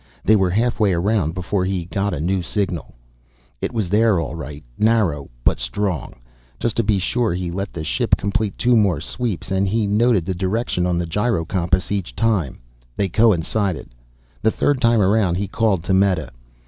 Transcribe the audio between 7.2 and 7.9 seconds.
he let the